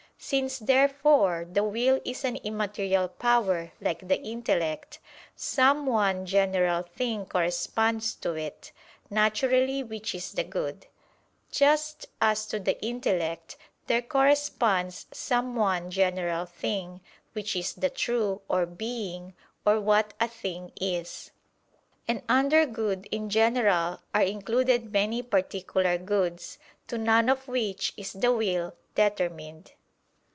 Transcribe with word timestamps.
Since, 0.23 0.59
therefore, 0.59 1.47
the 1.51 1.63
will 1.63 1.99
is 2.05 2.23
an 2.23 2.35
immaterial 2.43 3.07
power 3.07 3.71
like 3.81 4.07
the 4.07 4.21
intellect, 4.21 4.99
some 5.35 5.87
one 5.87 6.27
general 6.27 6.83
thing 6.83 7.25
corresponds 7.25 8.13
to 8.17 8.33
it, 8.35 8.71
naturally 9.09 9.81
which 9.81 10.13
is 10.13 10.33
the 10.33 10.43
good; 10.43 10.85
just 11.51 12.05
as 12.21 12.45
to 12.49 12.59
the 12.59 12.79
intellect 12.85 13.57
there 13.87 14.03
corresponds 14.03 15.07
some 15.11 15.55
one 15.55 15.89
general 15.89 16.45
thing, 16.45 17.01
which 17.33 17.55
is 17.55 17.73
the 17.73 17.89
true, 17.89 18.43
or 18.47 18.67
being, 18.67 19.33
or 19.65 19.81
"what 19.81 20.13
a 20.19 20.27
thing 20.27 20.71
is." 20.79 21.31
And 22.07 22.21
under 22.29 22.67
good 22.67 23.07
in 23.09 23.31
general 23.31 23.99
are 24.13 24.21
included 24.21 24.93
many 24.93 25.23
particular 25.23 25.97
goods, 25.97 26.59
to 26.89 26.99
none 26.99 27.27
of 27.27 27.47
which 27.47 27.93
is 27.97 28.13
the 28.13 28.31
will 28.31 28.75
determined. 28.93 29.71